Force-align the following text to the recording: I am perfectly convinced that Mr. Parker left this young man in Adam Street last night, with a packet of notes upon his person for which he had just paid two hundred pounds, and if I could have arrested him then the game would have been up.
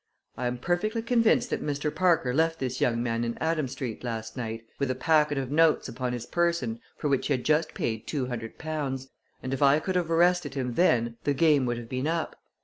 I 0.35 0.47
am 0.47 0.57
perfectly 0.57 1.03
convinced 1.03 1.51
that 1.51 1.63
Mr. 1.63 1.93
Parker 1.93 2.33
left 2.33 2.57
this 2.57 2.81
young 2.81 3.03
man 3.03 3.23
in 3.23 3.37
Adam 3.39 3.67
Street 3.67 4.03
last 4.03 4.35
night, 4.35 4.65
with 4.79 4.89
a 4.89 4.95
packet 4.95 5.37
of 5.37 5.51
notes 5.51 5.87
upon 5.87 6.13
his 6.13 6.25
person 6.25 6.79
for 6.97 7.07
which 7.07 7.27
he 7.27 7.33
had 7.33 7.43
just 7.43 7.75
paid 7.75 8.07
two 8.07 8.25
hundred 8.25 8.57
pounds, 8.57 9.09
and 9.43 9.53
if 9.53 9.61
I 9.61 9.79
could 9.79 9.95
have 9.95 10.09
arrested 10.09 10.55
him 10.55 10.73
then 10.73 11.17
the 11.23 11.35
game 11.35 11.67
would 11.67 11.77
have 11.77 11.87
been 11.87 12.07
up. 12.07 12.35